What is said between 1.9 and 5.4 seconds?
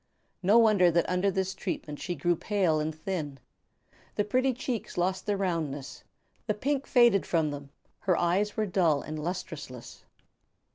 she grew pale and thin. The pretty cheeks lost their